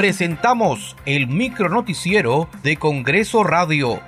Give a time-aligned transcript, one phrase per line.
[0.00, 4.00] presentamos el micronoticiero de Congreso Radio.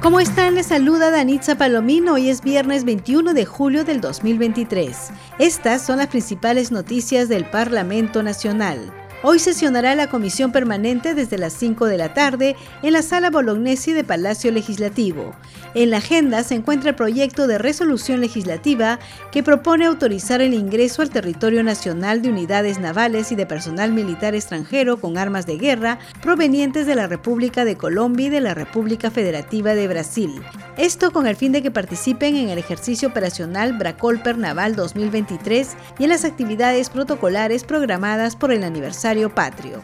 [0.00, 0.54] ¿Cómo están?
[0.54, 2.14] Les saluda Danitza Palomino.
[2.14, 5.10] Hoy es viernes 21 de julio del 2023.
[5.38, 8.90] Estas son las principales noticias del Parlamento Nacional.
[9.20, 13.92] Hoy sesionará la comisión permanente desde las 5 de la tarde en la sala Bolognesi
[13.92, 15.34] de Palacio Legislativo.
[15.74, 19.00] En la agenda se encuentra el proyecto de resolución legislativa
[19.32, 24.36] que propone autorizar el ingreso al territorio nacional de unidades navales y de personal militar
[24.36, 29.10] extranjero con armas de guerra provenientes de la República de Colombia y de la República
[29.10, 30.40] Federativa de Brasil.
[30.78, 36.04] Esto con el fin de que participen en el ejercicio operacional Bracolper Naval 2023 y
[36.04, 39.82] en las actividades protocolares programadas por el aniversario patrio.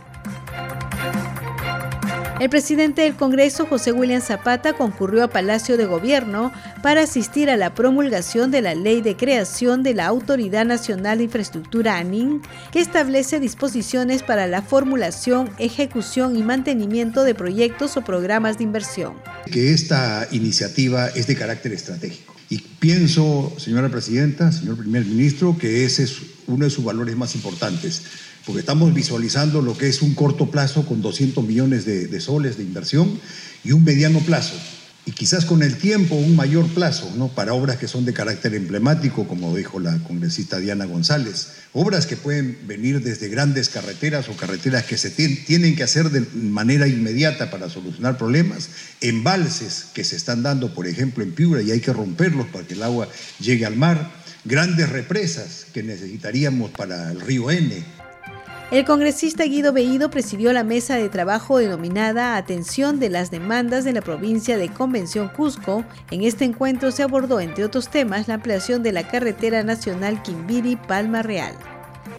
[2.45, 6.53] El presidente del Congreso, José William Zapata, concurrió a Palacio de Gobierno
[6.83, 11.25] para asistir a la promulgación de la ley de creación de la Autoridad Nacional de
[11.25, 18.59] Infraestructura ANIN, que establece disposiciones para la formulación, ejecución y mantenimiento de proyectos o programas
[18.59, 19.15] de inversión.
[19.51, 22.34] Que esta iniciativa es de carácter estratégico.
[22.55, 27.35] Y pienso, señora presidenta, señor primer ministro, que ese es uno de sus valores más
[27.35, 28.03] importantes
[28.47, 32.63] porque estamos visualizando lo que es un corto plazo con 200 millones de, soles de
[32.63, 33.19] inversión
[33.65, 34.55] y un mediano plazo.
[35.07, 37.29] Y quizás con el tiempo un mayor plazo, ¿no?
[37.29, 41.49] Para obras que son de carácter emblemático, como dijo la congresista Diana González.
[41.75, 46.23] Obras que pueden venir desde grandes carreteras o carreteras que se tienen que hacer de
[46.35, 48.71] manera inmediata para solucionar problemas.
[49.03, 52.73] Embalses que se están dando, por ejemplo, en Piura y hay que romperlos para que
[52.73, 53.07] el agua
[53.41, 54.11] llegue al mar.
[54.47, 58.04] Grandes represas que necesitaríamos para el río N
[58.71, 63.93] el congresista Guido Bellido presidió la mesa de trabajo denominada Atención de las demandas de
[63.93, 65.85] la provincia de Convención Cusco.
[66.11, 71.23] En este encuentro se abordó, entre otros temas, la ampliación de la carretera nacional Quimbiri-Palma
[71.23, 71.55] Real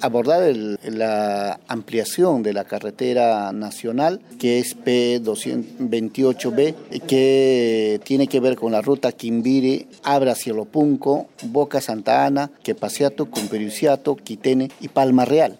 [0.02, 6.76] abordar la ampliación de la carretera nacional, que es P228B,
[7.08, 14.16] que tiene que ver con la ruta Quimbiri, Abra Cielopunco, Boca Santa Ana, Quepaciato, Cumperiuciato,
[14.16, 15.58] Quitene y Palma Real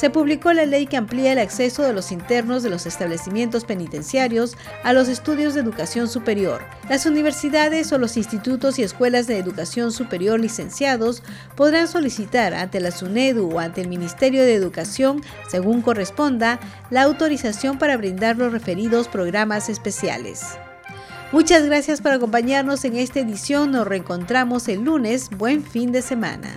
[0.00, 4.56] se publicó la ley que amplía el acceso de los internos de los establecimientos penitenciarios
[4.82, 6.62] a los estudios de educación superior.
[6.88, 11.22] Las universidades o los institutos y escuelas de educación superior licenciados
[11.54, 17.76] podrán solicitar ante la SUNEDU o ante el Ministerio de Educación, según corresponda, la autorización
[17.76, 20.56] para brindar los referidos programas especiales.
[21.30, 23.72] Muchas gracias por acompañarnos en esta edición.
[23.72, 25.28] Nos reencontramos el lunes.
[25.28, 26.56] Buen fin de semana.